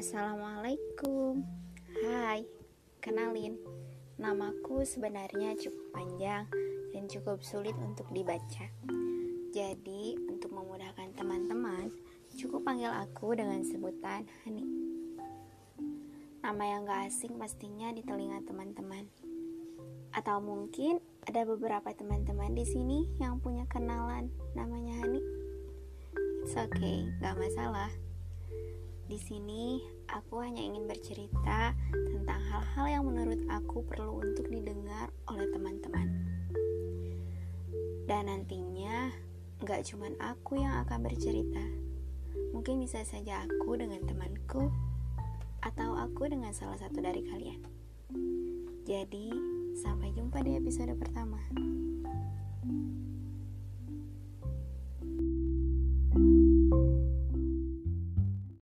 [0.00, 1.44] Assalamualaikum.
[2.00, 2.48] Hai,
[3.04, 3.60] kenalin.
[4.16, 6.48] Namaku sebenarnya cukup panjang
[6.96, 8.64] dan cukup sulit untuk dibaca.
[9.52, 11.92] Jadi, untuk memudahkan teman-teman
[12.32, 14.64] Cukup panggil aku dengan sebutan Hani.
[16.40, 19.04] Nama yang gak asing pastinya di telinga teman-teman.
[20.16, 25.20] Atau mungkin ada beberapa teman-teman di sini yang punya kenalan namanya Hani.
[26.40, 27.92] It's okay, gak masalah
[29.10, 35.50] di sini, aku hanya ingin bercerita tentang hal-hal yang menurut aku perlu untuk didengar oleh
[35.50, 36.06] teman-teman.
[38.06, 39.10] Dan nantinya,
[39.66, 41.66] gak cuma aku yang akan bercerita.
[42.54, 44.70] Mungkin bisa saja aku dengan temanku,
[45.66, 47.66] atau aku dengan salah satu dari kalian.
[48.86, 49.34] Jadi,
[49.74, 51.42] sampai jumpa di episode pertama.